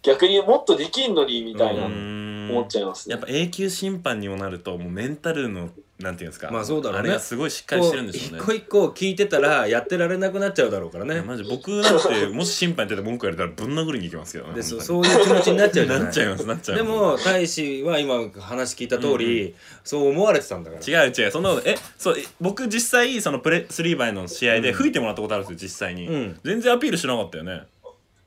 [0.02, 2.22] 逆にもっとできんのにみたいなうん。
[2.50, 3.14] 思っちゃいますね。
[3.14, 5.70] やっぱ永久審判にもなるともうメンタルの
[6.02, 6.50] なんていうんですか。
[6.50, 7.08] まあそうだろうね。
[7.08, 8.44] あれがすごいしっかりしてるんでしょうね。
[8.44, 11.22] こう一個一個聞いてたらやってられなくなっちゃうだろうからね。
[11.22, 14.54] マジ僕なんてもし審判やってて文句言われたらぶん殴りに行きますけどね。
[14.54, 16.92] でそ本そういう気持ちになっちゃうじゃななっちゃいますなっちゃいでます。
[16.92, 21.04] も大使は今話聞いた通り、そう思われてたんだから。
[21.06, 21.30] 違う違う。
[21.30, 26.40] そのえそうえ僕実際そのプレスリーバイの試合で吹いてもらったことあるんですよ実際に、うん。
[26.44, 27.62] 全然アピールしなかったよね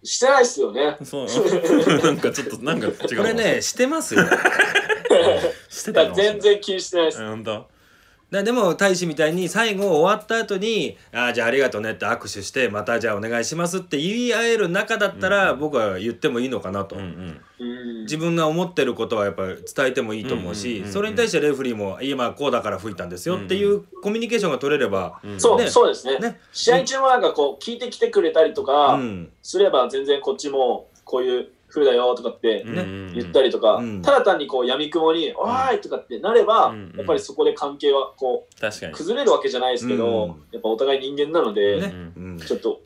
[0.06, 0.98] してないっすよね。
[1.04, 1.28] そう。
[2.04, 4.22] なんかちょっとなんか違うこれねしてますよ。
[5.70, 6.34] してたかもしれない。
[6.34, 7.22] 全然気にしてないです。
[7.24, 7.75] うんと？
[8.36, 17.42] だでも大使みたいに最後終わった後に「ああじゃあありがとうね」って握手して「またじゃあお願いします」って言い合える仲だったら僕は言ってもいいのかなと、うんうん。
[17.60, 17.64] う
[18.02, 18.02] ん。
[18.06, 20.94] 自分が思ってることはやっぱ伝えてもいいと思うしうんうんうんうん。
[20.94, 25.40] それに対してレフリーも「今こうだから吹いたんですよ」っていうコミュニケーションが取れれば、うん。
[25.40, 26.20] そう、ねそうですね。
[26.20, 26.40] ね。
[26.52, 29.30] 試合中もなんかこう聞いてきてくれたりとうかん。
[29.42, 32.78] すれば全然こっちもこういう風だよとかってうん。
[32.78, 34.02] うん言ったりとか、うん。
[34.02, 36.98] ただ単にこう闇雲に「おーい!」とかってなれば、うんうん。
[36.98, 38.92] やっぱりそこで関係はこ確かに。
[38.94, 40.30] う崩れるわけじゃないですけど、うん。
[40.52, 41.94] やっぱお互い人間なので、ね。
[42.46, 42.82] ちょっと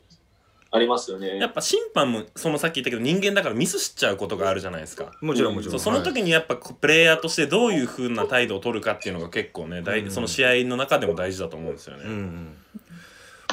[0.72, 1.38] ありますよね。
[1.38, 5.10] やっぱ審判もそのさっき言ったけど人間だからミスしちゃうことがあるじゃないですか。
[5.20, 5.72] もちろんもちろん。
[5.72, 10.10] そうその時にやっぱプレイヤーとしてどういう風な態度を取るかっていうのが結構ね大うん。
[10.12, 12.04] その試合の中でも大事だと思うんですよね。
[12.04, 12.56] うんうん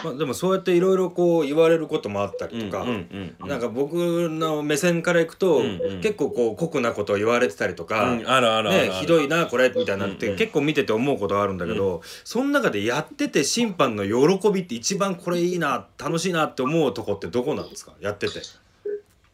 [0.04, 3.94] まあ、でもそうやっていろいろこう言われることもあったりとか、うんうんうんなんか僕
[4.30, 6.02] の目線からいくと、うんうん。
[6.02, 8.88] 結構こう酷なことを言われてたりとか、うんあるあるあるある。
[8.90, 10.38] ね、ひどいなこれみたいになって、うんうん。
[10.38, 17.94] 結構見てて思うことがあるんだけど、その中でやってて審判の喜びって一番これいいな楽しいなって思うとこってどこなんですか？
[18.00, 18.40] やってて。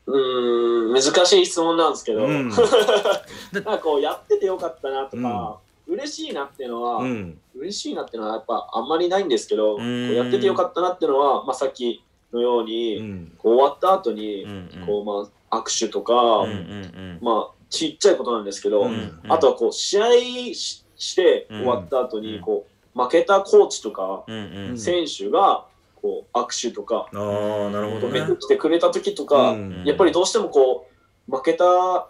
[0.06, 2.50] うーん難しい質問なんですけど、うん。
[3.54, 13.32] なんかこうやっててよかったなとか、嬉しいなっていうのは、うん嬉しいなっていうのはやっぱあんまりないんですけど、こううんやっててよかったなっていうのは、まあ、さっきのように、うん。
[13.38, 14.86] こう終わった後に、うんうん。
[14.86, 19.32] こうまあ握手とか、うんうんまあちっちゃいことなんですけど、うんうん。
[19.32, 20.12] あとはこう試合
[20.54, 22.42] しして終わった後に、うん。
[22.42, 24.70] こう負けたコーチとか、うんうん。
[24.72, 25.66] うん選手が
[26.02, 28.20] こう握手とかああなるほどね。
[28.20, 28.36] 止め。
[28.36, 29.84] てきてくれた時とか、うん。
[29.86, 30.88] やっぱりどうしてもこ
[31.30, 32.08] う負けた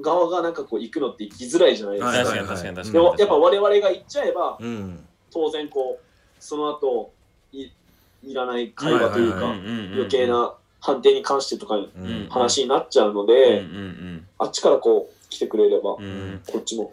[0.00, 2.08] 側がなんかこう行くのって行きづらいじゃないですか。
[2.08, 2.92] はい確かに確かに確かに。
[2.92, 5.04] でもやっぱ我々が行っちゃえばうん。
[5.30, 6.04] 当然こう
[6.38, 7.12] その後
[7.52, 7.68] い
[8.22, 9.46] いらない会話というか
[9.92, 11.76] 余計な判定に関してとか
[12.30, 15.98] 話になっちゃうのうんで、うんあっちからこう来てくれれば、こ
[16.58, 16.92] っちも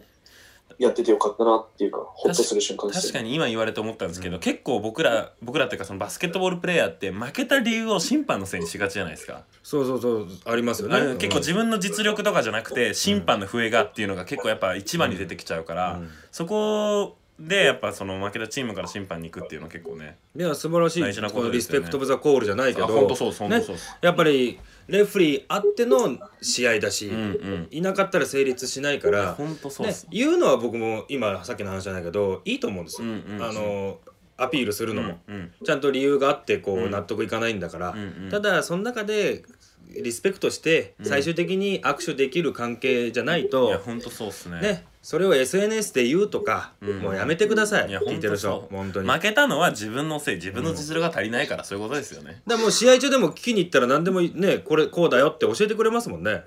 [0.82, 3.22] やっててよかったなっていうかほっとする瞬間です確か。
[3.22, 4.40] に今言われて思ったんですけど、うん。
[4.40, 11.16] 結構僕ら僕らっていうかそのバスケットボールプレーヤーって負けた理由を審判のせいにしがちじゃないですか、そうそうそうありますよね。
[11.16, 16.10] 結構自分の実力とかじゃなくて審判の笛がっていうのが結構やっぱ一番に出てきちゃうから、うん。
[16.30, 17.16] そこ
[17.48, 21.00] でやっぱその負けたチームから審判に行くっていうのは結構ねいや素晴らしい。
[21.00, 23.76] 大事なことこのリスですよねペクト・オブ・ザ・コールじゃないけどあ本当そうです本当ねそう。
[23.76, 27.68] です、やっぱりレフリーあっての試合だし、うんうん。
[27.70, 29.44] いなかったら成立しないから、そ
[29.84, 33.42] うね言うのは僕も今さっきの話じゃないけどいいと思うんですよ、うんうんうん。
[33.42, 33.98] あの
[34.36, 35.52] アピールするのも、うんうん。
[35.64, 36.90] ちゃんと理由があってこう、うん。
[36.90, 38.30] 納得いかないんだから、うんうん。
[38.30, 39.44] ただその中で
[39.88, 41.06] リスペクトしてうん。
[41.06, 44.60] 最終的に握手できる関係じゃないいと、や本当そうっすね。
[44.60, 47.00] ねそれを SNS で言うとか、うん。
[47.00, 47.88] もうやめてください。
[47.88, 49.10] いや聞いてる人ほんとそう本当に。
[49.10, 56.44] 負けたのは自分のせい自分の実力が足りないからそういうことですよね、だからもう試合中でも聞きに行ったら何でもねこれこうだよって教えてくれますもんね。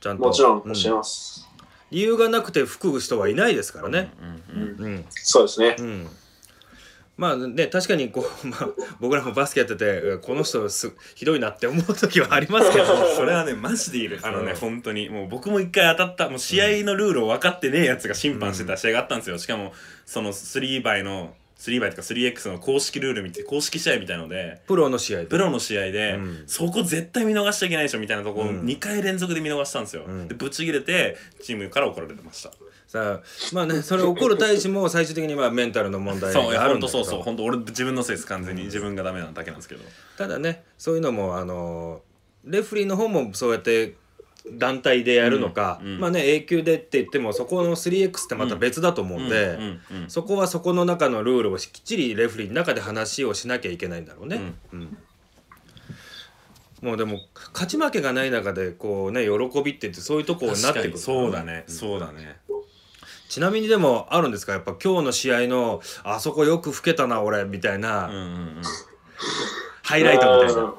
[0.00, 0.24] ちゃんと。
[0.24, 1.46] もちろんう教えます。
[1.90, 4.12] 理由がなくて吹く人はいないですからね。
[4.48, 4.84] うんうん。
[4.84, 5.04] うん。
[5.10, 5.76] そうですね。
[5.78, 5.82] う。
[5.82, 6.08] ん
[7.18, 8.68] まあね確かにこう、 まあ、
[9.00, 12.86] 僕らもバスケやっててこの人すひどいなって思う時はありますけど。
[13.16, 14.20] それはねマジでいる。
[14.22, 15.08] あのねうん本当に。
[15.10, 16.28] もう僕も一回当たった。
[16.28, 19.38] もう試合のルールを分かってねえやつが審判してた試合があったんですよ。
[19.38, 19.74] しかも
[20.06, 24.62] その3倍の3倍とか 3X の公式ルール見て公式試合みたいので。
[24.68, 25.26] プロの試合で。
[25.26, 26.42] プロの試合で、うん。
[26.46, 28.60] そこ絶対見逃しちゃいけないでしょみたいなとこをうん。
[28.62, 30.28] 2回連続で見逃したんですよ、うん。
[30.28, 32.52] でブチ切れてチームから怒られてました
[32.88, 33.20] さあ
[33.52, 36.98] まあねそれ怒る大使も最終的にはメンタルの問題そういやがあるんだけど。
[36.98, 37.22] 本当そうそう。
[37.22, 38.64] 本当俺自分のせいです完全に。
[38.64, 39.82] 自分がダメなだけなんですけど。
[40.16, 42.00] ただねそういうのもあの
[42.44, 43.94] レフリーの方もそうやって
[44.50, 46.00] 団体でやるのか、うんうん。
[46.00, 49.58] まあね A 級でって言ってもそこの 3X ってまた別だと思うんで、
[50.08, 54.54] そこはそこの中のルールをきっちりレフリーの中で話をしなきゃいけないんだろうね。
[54.72, 54.96] うん。
[56.80, 57.18] もうでも
[57.52, 60.98] 勝ち負けがない中でこうね喜びって言ってそういうとこになってくる。
[60.98, 62.36] そうだね、そうだね
[63.28, 64.52] ちなみにでもあるんですか？
[64.52, 68.62] やっぱ今日の試合のあそこよく老けたな俺みたいな、うんうんうん。
[69.82, 70.62] ハイライトみたいな。
[70.62, 70.68] うん。
[70.68, 70.72] い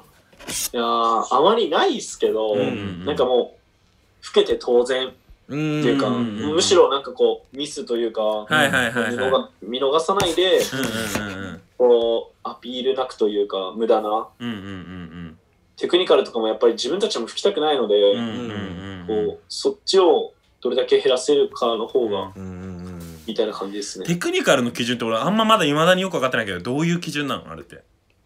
[0.73, 3.57] やーあまりないですけど、うんうんなんかも
[4.21, 5.07] う老けて当然。
[5.07, 9.12] っていうか、うんうんうんむしろなんかこうミスというか、はいはいはいはい。
[9.12, 11.62] 見逃見逃さないでうんうんうんうん。
[11.75, 14.27] こうアピールなくというか無駄な。
[14.39, 15.38] うんうんうん。
[15.75, 19.05] テクニカルとかもやっぱり自分たちも吹きたくないので、うんうんうんうん。
[19.07, 24.05] こうそっちをどれだけ減らせるかの方がうんうんうんみたいな感じですね。
[24.05, 27.51] テクニカルの基準って俺あんままだ未だによく分かってないけどどういう基準なの？
[27.51, 27.83] あれって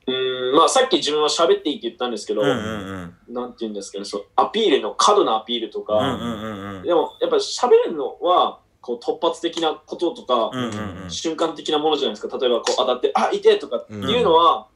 [0.07, 14.67] うーんまあさっき自分は喋っていいって言ったんですけど、うんうんうんなんて言うんですかねそうアピールの過度なアピールとか、うんうんうんうんでもやっぱり喋るのはこう突発的なこととか、うんうんうん瞬間的なものじゃないですか例えばこう当たって「あいて!」とかっていうのは、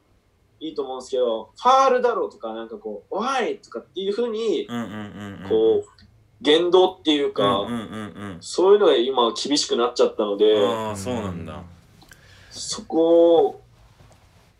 [0.59, 4.67] いいと思うんですけどファールだろうとかなんかこう「おい!」とかっていうふうに、
[5.47, 6.06] こう
[6.41, 7.83] 言動っていうか、うんうんう
[8.35, 11.63] んそういうのが今厳しくなっちゃったので、うんああそうなんだ。
[12.51, 13.61] そこを、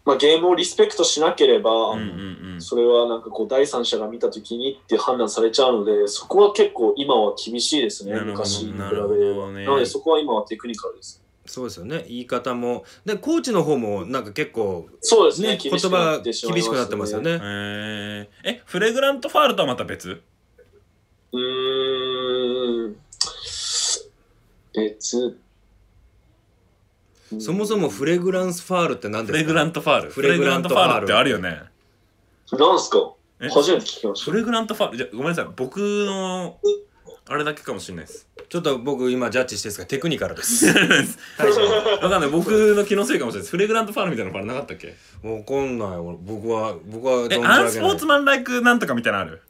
[0.06, 2.62] まあ、ゲームをリスペクトしなければ、うんうんうん。
[2.62, 9.08] それはなんかこう第三者が見たときにって判断されちゃうので、そこは結構今は厳しいですね、昔に比べれば。
[9.08, 9.66] どね。
[9.66, 11.24] なのでそこは今はテクニカルです。
[11.48, 12.84] そうですよね言い方も。
[13.06, 17.22] でコーチの方もなんか結構そうですね、ね言葉厳しくなってますよ。
[17.22, 17.32] ね。
[17.32, 20.22] えー、えフレグラントファールとはまた別？
[21.34, 22.96] うーん。
[24.74, 25.40] 別。
[27.40, 29.38] そもそもフレグランスファールって何ですか？
[29.40, 30.10] フレグラントファール。
[30.12, 31.04] フレグラントファール。
[31.04, 31.62] ってあるよね。
[32.52, 33.13] なんすか？
[33.42, 33.50] え？
[33.50, 34.32] 初めて聞きました。
[34.32, 34.98] フレグラントファール。
[34.98, 35.48] じゃごめんなさい。
[35.56, 36.58] 僕の
[37.30, 38.28] あれだけかもしれないです。
[38.48, 39.86] ちょっと僕今ジャッジしていいですか？
[39.88, 40.68] テクニカルです。
[40.72, 40.74] わ
[42.10, 42.30] かんない。
[42.30, 43.52] 僕の気のせいかもしれないです。
[43.52, 44.96] フレグラントファールみたいなのファールなかったっけ？
[45.28, 45.90] わかんない。
[45.98, 49.42] 俺僕は僕は存じえアンスポーツマンライクなんとかみたいなのある？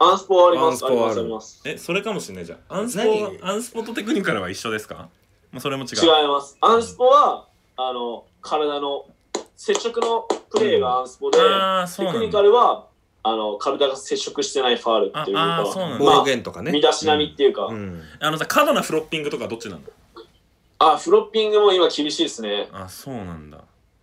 [0.00, 1.60] アンスポあります、あります、アンスポあります。
[1.64, 2.58] えそれかもしれないじゃん。
[2.68, 5.08] アンス何ポアンスポとテクニカルは一緒ですか？
[5.50, 6.20] もうそれも違う。
[6.22, 6.56] 違います。
[6.60, 9.06] アンスポは、あの、体の
[9.56, 12.86] 接触のプレーがアンスポで、ああそうテクニカルは、
[13.24, 15.98] あの、体が接触してないファールっていうああーそうなんだ。
[15.98, 16.70] 暴まあ、言とかね。
[16.70, 18.02] 身だしなみっていうか、うん。
[18.20, 19.90] あのさ過度なフロッピングとかどっちなんだ？
[20.78, 22.68] あ、フロッピングも今厳しいですね。
[22.72, 23.58] あそうなんだ。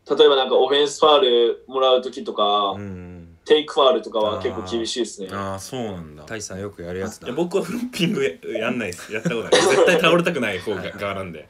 [0.10, 3.15] 例えばなんかオフェンスファールもらうときとか、うん
[3.46, 5.30] テイクファールとかは結構厳しいですね。
[5.32, 6.24] ああそうなんだ。
[6.26, 7.28] 大志さんよくやるやつだ。
[7.28, 9.14] いや僕はフロッピングや やんないです。
[9.14, 9.52] やったことない。
[9.62, 11.48] 絶対倒れたくない方が側なんで。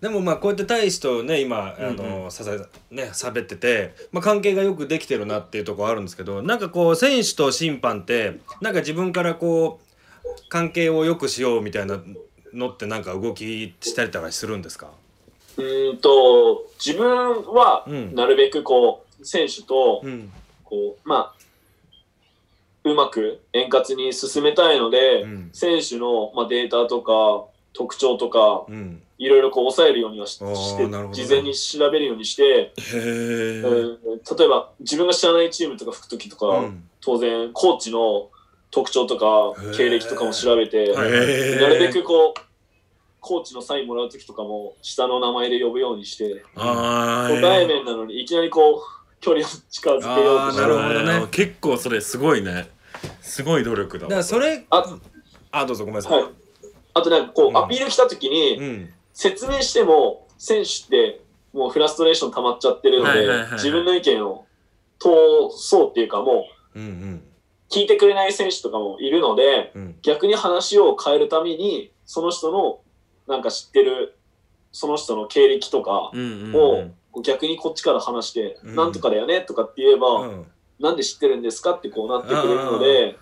[0.00, 2.58] でもまあこうやって大志とね今あうんの支え
[2.94, 11.98] ね喋ってて、まあ、関係がよくできてるなっていうところあるんですけどなんかこう選手と審判ってなんか自分からこう関係を良くしようみたいな
[12.52, 14.90] のってなんか動きしたりとかするんですか？
[15.56, 18.14] うーんと、自分はうん。
[18.14, 20.30] なるべくこう、選手とうん
[20.66, 21.36] こう、まあ、
[22.84, 25.50] うまく円滑に進めたいので、うん。
[25.52, 29.02] 選手の、まあ、データとか特徴とか、うん。
[29.18, 31.08] いろいろこう抑えるようにはししてね。
[31.10, 36.84] 事前に調べるようにして、例えば自分が知らないチームとか吹く時とか、うん。
[37.00, 38.28] 当然コーチの
[38.70, 42.40] 特徴とか経歴とかも調べて、なるべくこう
[43.20, 48.82] コーチのサインもらう時とかも下の名前で呼ぶようにして、あ初対面なのにいきなりこう
[49.26, 51.26] 距離を近づけようとしてあーなるほどね。
[51.32, 52.68] 結構それすごいね。
[53.20, 54.98] すごい努力だだからそれあ
[55.50, 56.32] あどうぞごめんなさい、はい、
[56.94, 57.56] あとなんかこうん。
[57.56, 58.90] うアピール来た時に、うん。
[59.12, 61.20] 説明しても選手って
[61.52, 63.52] もうフラストレーション溜まっちゃってるので、はいはいはいはい。
[63.54, 64.46] 自分の意見を
[65.00, 65.08] 通
[65.56, 67.14] そうっていうかもうんうん。
[67.14, 69.96] う聞いてくれない選手とかもいるのでうん。
[70.02, 72.78] 逆に話を変えるためにその人の
[73.26, 74.16] なんか知ってる
[74.70, 76.54] その人の経歴とかうんうん。
[76.54, 76.90] を
[77.22, 78.74] 逆にこっちから話して、うん。
[78.74, 80.46] なんとかだよねとかって言えば、うん。
[80.80, 83.16] なんで知ってるんですかってこうなってくれるので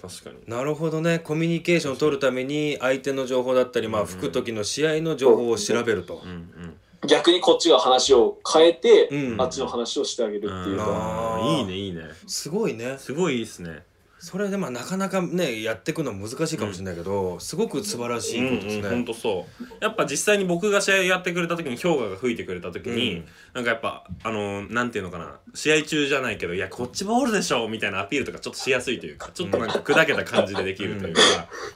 [0.00, 0.36] 確かに。
[0.46, 1.18] なるほどね。
[1.18, 6.22] コミュニケーションを取るために相手の情報だったり、まあ、うん吹く時の試合の情報を調べると。
[6.24, 6.26] う。
[6.26, 6.76] んうん。
[7.06, 9.40] 逆にこっちが話を変えて、うん。
[9.40, 11.40] あっちの話をしてあげるっていうか。
[11.44, 12.02] いいねいいね。
[12.26, 12.96] すごいね。
[12.98, 13.84] すごいいいっすね
[14.22, 18.78] それでまあなかなかねやっていくのは難しいかもしれないけど、すごく素晴らしいことですね。
[18.78, 19.74] うんうん、ほんとそう。
[19.80, 23.24] やっぱ実際に僕が試合やってくれた時に氷河が吹いてくれた時に、うん。
[23.54, 25.40] なんかやっぱあのなんていうのかな。
[25.54, 31.20] 試合中じゃないけどいやこっちボールでしょみたいなアピールとかちょっとしやすいというかちょっとなんか砕けた感じでできるというか、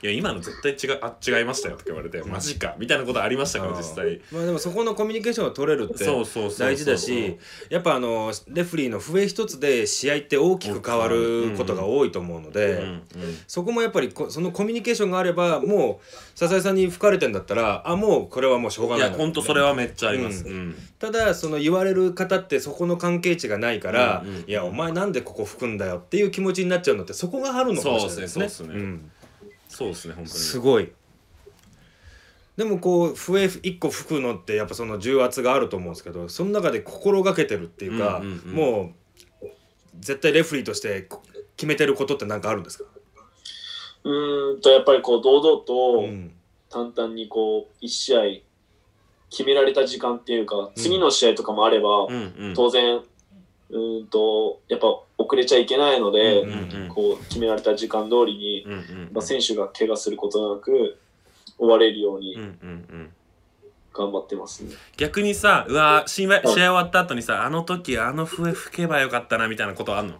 [0.02, 1.76] いや今の絶対違うあ違いましたよ。
[1.76, 4.20] とか言われて、マジかみたいなことありましたから実際。
[4.30, 7.38] まあでもそこのコミュニケーションを取れるって大事だし
[7.70, 13.02] やっぱあのレフリーの笛一つで試合って大きく変わることが多いと思うので、うんうん。
[13.46, 20.74] そこもやっぱりこそのコミュニケーションがあればもう笹井さんに吹かれてんだったらあもうこれはもうしょうがいないやほんとそれはめっちゃあります、ううん。
[20.98, 28.48] ただその言われる方ってそこの関係値がないから、うんうんいやお前なんでここ吹くんだよっていう気持ちになっちゃうのってそこがあるのかもしれないですね。
[28.48, 28.98] そうですね
[29.68, 30.38] そうですね本当に。
[30.38, 30.92] すごい。
[32.56, 38.54] でもこう笛一個吹くのってやっぱその重圧があると思うんですけどその中で心がけてるっていうか、うんうんうん。
[38.54, 39.46] もう
[40.00, 41.22] 絶対レフリーとしてこ
[41.56, 42.84] 決めてることって何かあるんですか、
[44.04, 46.32] うーんとやっぱりこう堂々とうん。
[46.68, 48.20] 淡々にこう1試合
[49.30, 52.08] 決められた時間っていうか次の試合とかもあれば
[52.54, 56.44] 当然うーんとやっぱ遅れちゃいけないので
[56.88, 58.66] こう決められた時間通りに
[59.12, 60.98] まあ選手が怪我することなく
[61.56, 62.36] 終われるように
[63.94, 64.74] 頑張ってますね。
[64.96, 70.16] 逆にさうわ試合試合終わった後にさあの時あの笛吹けばよかったなみたいなことあんの？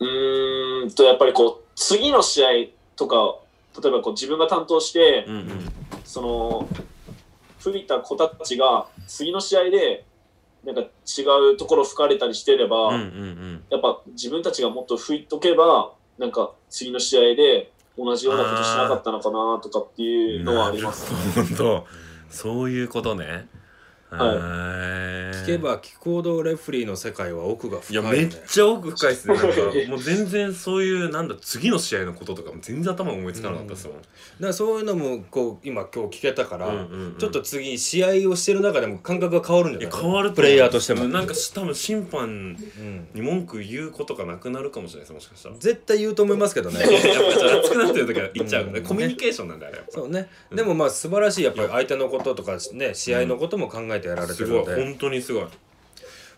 [0.00, 2.48] うーんとやっぱりこう次の試合
[2.96, 3.36] とか
[3.82, 5.72] 例えばこう自分が担当してうんうん。
[6.04, 6.68] その
[7.58, 10.04] 吹いた子たちが次の試合で
[10.64, 13.64] なんか違うところ吹かれたりしてれば、うんうんうん。
[13.70, 21.10] やっぱ自分たちがもっと吹いとけばなんか次の試合で同じようなことしなかったのかなとかっていうのはあります。
[21.36, 21.86] なるほど。
[22.30, 23.48] そういうことね
[24.16, 29.34] 聞けば聞くほどレフリーの世界は奥がいや深いよねめっちゃ奥深いっすね。
[29.88, 34.08] もう全然そういうなんだ次の試合のこととかも全然頭思いつかなかったっすもん、だか
[34.40, 37.14] らそういうのもこう今今日聞けたから、うんうんうん。
[37.18, 40.00] ちょっと次試合をしてる中でも感覚が変わるんじゃない？
[40.00, 45.54] いや変わるとプレイヤーとしても、なんかし多分審判うんに文句言うことがなくなるかもしれないですもしかしたら。
[45.58, 46.80] 絶対言うと思いますけどね。
[46.80, 48.82] やっぱちょっと熱くなってる時は言っちゃう、うん。
[48.82, 49.92] コミュニケーションなんだよあれやっぱ。
[49.92, 55.46] そうね、でもまあ素晴らしいやっぱり相手のこととかね試合のことも考えてやられてするので、ごい本当にすごい。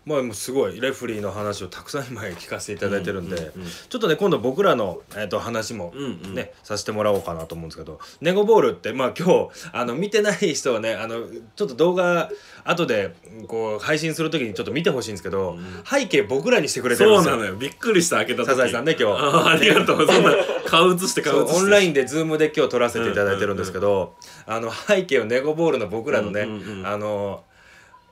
[0.07, 3.69] まあもうすごいレフェリーの話をたくさん今聞かせていただいてるんで、うんうんうん。
[3.89, 6.33] ちょっとね今度僕らの、えー、と話もうんうん。
[6.33, 11.27] ね、させてもらおうかなと思うんですけどネゴボールってまあ今日あの見てない人はねあの
[11.57, 12.31] ちょっと動画
[12.63, 13.15] 後で
[13.47, 17.31] こう配信する時にちょっと見てほしいんですけど、背景僕らにしてくれてるんですよ。
[17.31, 17.55] そうなのよ。
[17.55, 18.49] びっくりした開けた時。
[18.49, 19.19] 笹井さんね今日。
[19.19, 20.05] あーありがとう。
[20.05, 20.31] そんな
[20.65, 21.59] 顔映して顔映して。
[21.59, 26.87] オンラインでズームで今日撮らせていただいてるんですけど、あの背景をネゴボールの僕らのね、うんうんうん。
[26.87, 27.43] あの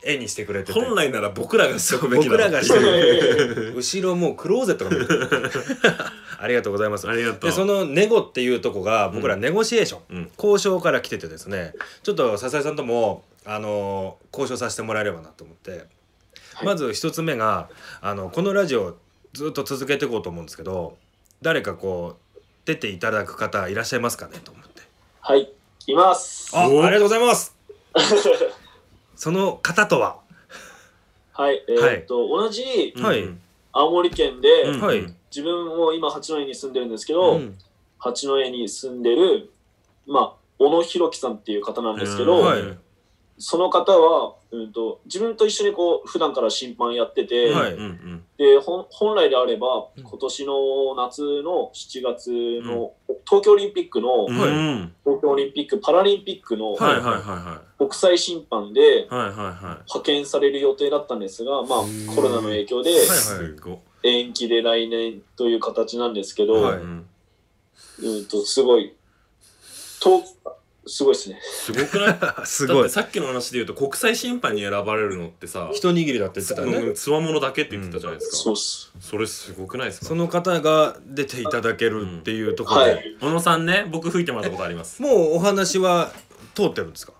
[0.05, 0.79] 絵にしてくれてて。
[0.79, 5.29] 本来なら僕らがしとくべきだ僕らがしてる 後ろもうクローゼットが見えてる。
[6.37, 7.09] ありがとうございます。
[7.09, 7.49] ありがとう。
[7.49, 10.31] でそのネゴっていうとこが僕らネゴシエーション、うん。
[10.37, 11.73] 交渉から来ててですね。
[12.03, 16.65] ちょっと笹井さんともあの交渉させてもらえればなと思って、はい。
[16.65, 17.69] まず一つ目が
[18.01, 18.95] あのこのラジオ
[19.33, 20.97] ずっと続けていこうと思うんですけど
[21.41, 24.83] 誰かこう出ていただく方いらっしゃいますかねと思って。
[25.19, 25.51] はい、
[25.87, 26.51] います。
[26.53, 27.55] ああおりがとうございます
[29.15, 30.19] その方とは、
[31.33, 32.93] はい、えーっと、同じ
[33.71, 34.81] 青森県で、うん。
[34.81, 35.05] はい。
[35.29, 37.57] 自分も今八戸に住んでるんですけうど、ん。
[37.97, 39.51] 八戸に住んでる、
[40.07, 42.45] まあ、小野弘樹さんっていう方なんですけど、うん。
[42.45, 42.77] はい
[43.37, 47.73] その方は、うん、と自分と一緒にこう普段から審判やってて、はい。
[47.73, 48.23] うんうん。
[48.37, 50.03] で本本来であればうん。
[50.03, 52.93] 今年の夏の7月の
[53.25, 59.57] 東京オリンピックの、うん東京オリンピック・パラリンピックのはいはいはいは国際審判でいはいはいはい。
[59.59, 66.77] 派遣される予定だったんですが、まあコロナの影響ではいすごい延期で来年という形なんですけど、はい。
[66.77, 67.05] うん
[68.01, 68.93] うんとすごい
[69.99, 70.23] と
[70.87, 71.39] すごいですね。
[71.41, 72.17] すごくない？
[72.45, 72.75] すごい。
[72.77, 76.93] だってさっきの話で言うと国際審判に選ばれるのってさ一握りだって言ってたよね。
[76.93, 78.93] つわものだけって言ってたじゃないですか、そうっす。
[78.99, 80.05] それすごくないですか？
[80.07, 83.17] その方が出ていただけるっていうところで、はい。
[83.19, 85.01] 小野さんね僕吹いてもらったことあります。
[85.01, 86.11] もうお話は
[86.53, 87.13] 通ってるんですか？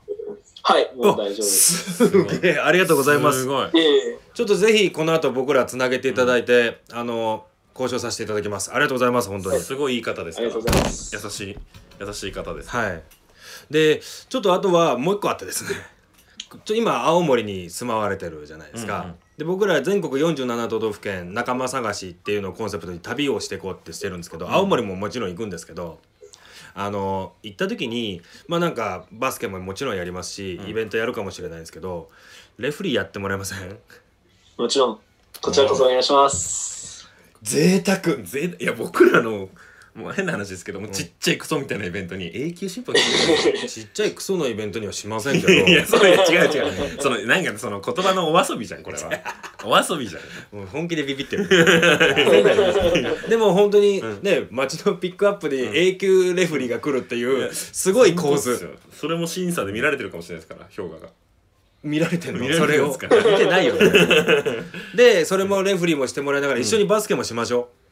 [0.67, 1.93] はい、もう大丈夫です。
[2.07, 3.41] すげえありがとうございます。
[3.41, 3.69] すごい。
[4.33, 8.71] ちょっとぜひこの後僕らつなげていただいて、あの交渉させていただきます。
[8.71, 9.59] ありがとうございます本当に。
[9.59, 10.47] すごいいい方ですから。
[10.49, 11.15] ありがとうございます。
[11.15, 11.57] 優しい
[11.99, 12.69] 優しい方です。
[12.69, 13.03] はい
[13.69, 15.69] でちょっとあとはもう一個あってですね。
[16.63, 19.15] ちょ今青森に住まわれてるじゃないですか、うんうん。
[19.37, 25.99] で僕ら全国47都道府県仲間探しっていうのをコンセプトに旅をしていこうってしてるんですけど、青森ももちろん行くんですけど
[26.73, 30.69] あの行った時にまあなんかバスケももちろんやりますし、うん。
[30.69, 32.09] イベントやるかもしれないんですけど
[32.57, 33.77] レフリーやってもらえません？
[34.57, 34.99] もちろん、
[35.41, 37.09] こちらこそお願いします。
[37.41, 38.15] 贅沢。
[38.23, 39.49] ぜいや僕らの
[39.95, 42.29] もう変な話ですけども、ちっちゃいクソみたいなイベントに。
[42.35, 42.95] 永久審判
[43.65, 47.01] ちっちゃいクソのイベントにはしませんけどいやそれ違う違う。
[47.01, 49.09] そのなんかその言葉のお遊びじゃんこれは。
[49.63, 50.57] お遊びじゃん。
[50.57, 51.47] もう本気でビビってる。
[53.29, 58.77] でも本当にね、街のピックアップで永久レフリーが来るっていうすごい構図。
[58.91, 61.09] それも審査で見られてるかもしれないですから評価が
[61.83, 63.91] 見られてんの見らそれを見てないよね
[64.95, 67.84] でそれもレフリーもしてもらいながら一緒にバスケもしましょもちろん、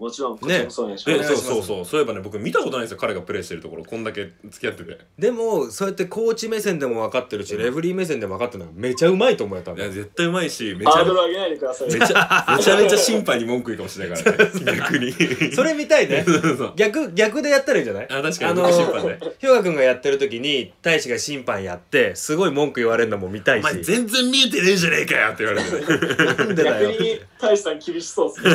[0.00, 0.46] こちらこそ
[0.84, 1.22] お願いしえます。
[1.22, 1.56] 願いしますそう。
[1.56, 3.84] そうそうそういえばね僕見たことないんですよ彼がプレーしてるところ。
[3.84, 4.92] こんだけ付き合ってて。
[4.92, 9.84] うでもそうやってコーチ目線でも分かってるしレフリー目線でも分かってるのがめちゃうまいと思うよ多分。
[9.84, 11.88] いや絶対うまいしめちゃめハードル上げないでください。
[11.88, 15.12] めちゃめちゃめちゃ審判に文句言うかもしれないからね 逆に。
[15.54, 16.24] それ見たいね。
[16.26, 18.06] そうそう逆逆でやったらいいんじゃない？
[18.10, 19.18] あ確かにあの僕審判で。
[19.38, 23.66] ひょうがくんがやってる時に大使が審判やってすごい文句言われるのも見たいし。
[23.82, 26.34] 全然見えてねえじゃねえかよって言われて。
[26.34, 26.90] なんでだよ。
[26.90, 28.50] 逆に、大志さん厳しそうですね。
[28.50, 28.54] め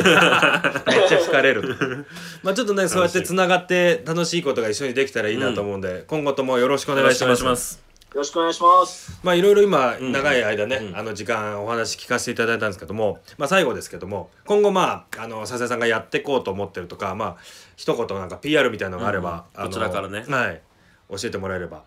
[1.04, 2.06] っちゃ惹かれる
[2.42, 7.56] まあちょっとねそうやってつながって楽しいことが一緒にできたらいいなと思うんで、今後ともよろしくお願いします。
[7.56, 7.86] す。
[8.14, 9.18] よろしくお願いします。
[9.22, 10.12] まあいろいろ今ん。
[10.12, 10.96] 長い間ね、うん。
[10.96, 17.36] あの時間お話聞かせていただいたんですけども、まあ、最後ですけども今後まああの笹井さんがやっていこうと思ってるとかまあ
[17.76, 19.66] 一言なんか PR みたいなのがあれば、うん。
[19.66, 20.24] こちらからね。
[20.28, 20.62] はい。
[21.10, 21.82] 教えてもらえれば。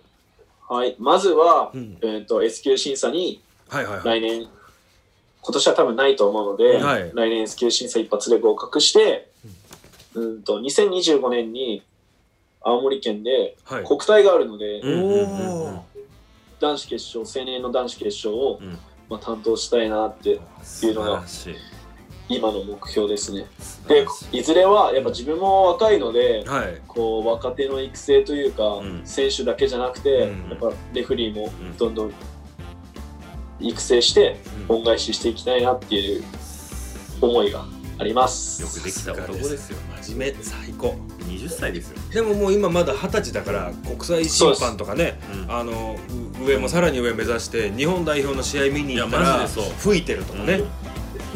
[0.69, 1.97] はい、まずは、ん。
[2.01, 4.21] えっ、と、S 級審査にはいはいはい。
[4.21, 4.47] 来年、
[5.41, 7.11] 今年は多分ないと思うので、はい。
[7.13, 9.28] 来年 S 級審査一発で合格して、
[10.15, 11.83] うんと、2025年に
[12.61, 13.83] 青森県ではい。
[13.85, 14.81] 国体があるので、
[16.59, 18.77] 男子決勝、青年の男子決勝を、うん。
[19.09, 21.55] まあ、担当したいなっていう素のが晴らしい。
[22.29, 23.47] 今の目標ですね。
[23.57, 24.37] 素晴でらしい。
[24.37, 26.79] いずれはやっぱ自分も若いので、はい。
[26.87, 29.01] こう若手の育成というか、ん。
[29.03, 30.49] 選手だけじゃなくて、うん。
[30.49, 31.77] やっぱレフリーもん。
[31.77, 32.13] どんどん
[33.59, 34.39] 育成して
[34.69, 34.75] うん。
[34.77, 36.23] 恩返ししていきたいなっていう
[37.19, 37.65] 思いが
[37.97, 38.61] あります。
[38.61, 39.77] よくできた男ですよ
[40.09, 40.95] 真面目最高。
[41.27, 41.97] 20歳ですよ。
[42.11, 45.51] でももう今まだ二十歳だから国際審判とかねうん。
[45.51, 45.97] あの
[46.41, 50.61] う上もさらに上目指して日本代表の試合見に行ったら吹いてるとかね、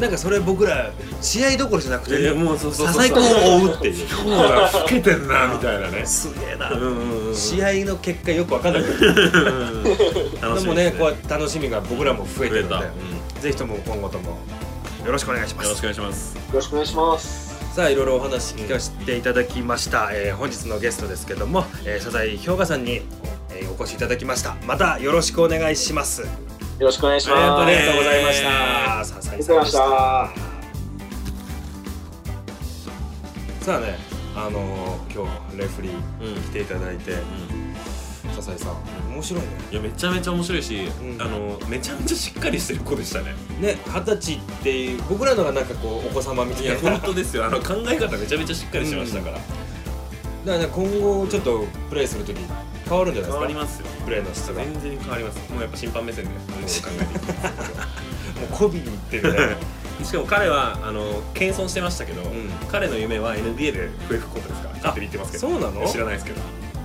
[0.00, 4.06] なんかそれ僕ら試合どころじゃなくていやもうそうそうそう笹井君を追うっていう。
[4.08, 6.04] 今日は老けてんなみたいなね。
[6.06, 6.70] すげえな。
[6.70, 9.10] うんうんうん試合の結果よく分かんないけどう
[9.80, 9.84] ん
[10.40, 12.86] 楽でもねこうやって楽しみが僕らも増えてるので
[13.40, 14.38] ぜひとも今後とも
[15.04, 15.66] よろしくお願いします。
[15.66, 16.36] よろしくお願いします。
[16.36, 17.43] よろしくお願いします。
[17.74, 23.02] さあいろいろお話聞かせていただきました、えー本日のゲストですけども、えー、サザエ氷河さんに、
[23.50, 24.54] えーお越しいただきました。
[24.64, 26.20] またよろしくお願いします。
[26.22, 26.28] よ
[26.78, 27.40] ろしくお願いします。
[27.40, 29.04] ありがとうございましえた。
[29.04, 29.78] さあ、さりがとうございました。
[33.64, 33.98] さあね、
[34.36, 37.12] あのー今日レフリーうん来ていただいて、
[38.44, 39.48] さん、面白いね。
[39.72, 41.22] いやめちゃめちゃ面白いし、うん。
[41.22, 43.34] あのめちゃめちゃしっかりしてる子でしたね。
[43.60, 46.72] ね、二十歳っていう僕らのがなんかこうお子様みたいな。
[46.72, 47.46] いや本当ですよ。
[47.46, 49.46] あの考え方めちゃめちゃしっかりしてましたから、だか
[50.46, 52.36] らね、今後ちょっとプレーするとき
[52.88, 53.32] 変わるんじゃないですか？
[53.32, 53.86] 変わりますよ。
[54.04, 54.62] プレーの質が。
[54.62, 55.52] も全然変わります。
[55.52, 56.70] もうやっぱ審判目線で物を考えて。
[56.70, 57.54] いきます
[58.44, 59.56] う媚びに行ってるね。
[60.02, 62.24] しかも彼はあの謙遜してましたけど、ん。
[62.70, 64.74] 彼の夢は NBA で笛吹くことですから。
[64.74, 65.48] 勝手に言ってますけど。
[65.48, 65.86] そうなの？
[65.86, 66.40] 知らないですけど、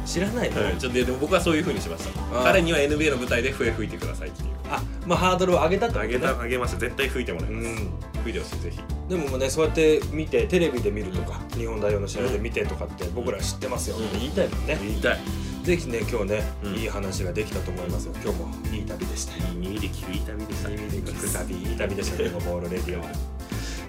[0.05, 0.63] 知らないの？
[0.63, 2.43] はい、ちょっとでも僕はそういうふうにしました。
[2.43, 4.49] 彼には NBA の舞台で笛吹いてくださいっていう。
[4.69, 6.27] あ、まあハードルを上げたってことね。
[6.27, 6.77] あげげました。
[6.77, 7.75] 絶対吹いてもらいます、うん。
[8.23, 8.79] 吹いてほしいぜひ。
[9.09, 13.95] でもねそうやって見てテレビで見るとか日本代表の試合で見てとかって僕ら知ってますよ。
[13.97, 15.19] って言いたいもんね、言いたい。
[15.63, 16.75] ぜひね今日ね、うん。
[16.75, 18.13] いい話ができたと思いますよ。
[18.23, 19.37] 今日もいい旅でした。
[19.37, 20.69] よ耳で聞くいい旅でした。
[20.69, 22.23] 耳で聞く旅いい旅でした。
[22.23, 23.38] ねボールレディオ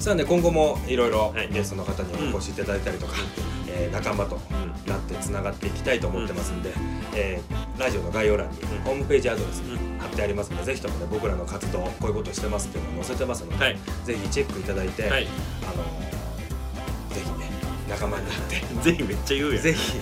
[0.00, 1.48] さあね今後もいろいろはい。
[1.52, 3.14] ゲストの方にお越しいただいたりとか、
[3.68, 4.38] えー仲間と
[4.86, 6.72] なってつながっていきたいと思ってますんで、
[7.14, 8.68] えーラジオの概要欄にうん。
[8.84, 9.98] ホームページアドレスうん。
[9.98, 13.78] 貼ってありますので、ぜひともね僕らの活動こういうことしてますっていうのを載せてますので、はい。
[14.04, 15.26] ぜひチェックいただいて、はい。
[15.62, 17.50] あのーぜひね
[17.88, 18.56] 仲間になって。
[18.82, 19.62] ぜひめっちゃ言うやん。
[19.62, 19.98] ぜひ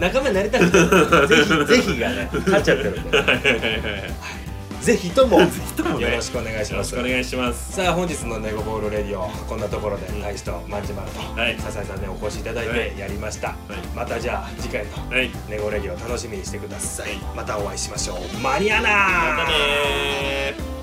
[0.00, 3.18] 仲間になりたくてぜひぜひがね勝っちゃってるんで。
[3.18, 4.45] はい
[4.86, 5.40] ぜひとも。
[5.40, 6.94] よろしくお願いします。
[6.94, 7.72] よろしくお願いします。
[7.72, 10.22] さあ本日のネゴボールレディオこんなところでうん。
[10.22, 11.58] 大使とまんじまるとはい。
[11.58, 12.92] 笹井さんねお越しいただいはい。
[12.94, 13.56] てやりました、はい。
[13.96, 15.28] またじゃあ次回のはい。
[15.50, 17.18] ネゴレディオ楽しみにしてください、はい。
[17.34, 18.38] またお会いしましょう。
[18.38, 20.75] マニアナまたねー